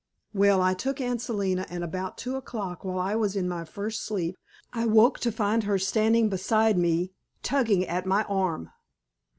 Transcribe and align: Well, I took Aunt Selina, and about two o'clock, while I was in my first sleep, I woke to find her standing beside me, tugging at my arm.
Well, 0.33 0.63
I 0.63 0.73
took 0.73 0.99
Aunt 0.99 1.21
Selina, 1.21 1.67
and 1.69 1.83
about 1.83 2.17
two 2.17 2.35
o'clock, 2.35 2.83
while 2.83 2.97
I 2.97 3.13
was 3.13 3.35
in 3.35 3.47
my 3.47 3.63
first 3.63 4.01
sleep, 4.03 4.35
I 4.73 4.83
woke 4.87 5.19
to 5.19 5.31
find 5.31 5.65
her 5.65 5.77
standing 5.77 6.27
beside 6.27 6.75
me, 6.75 7.11
tugging 7.43 7.85
at 7.87 8.07
my 8.07 8.23
arm. 8.23 8.71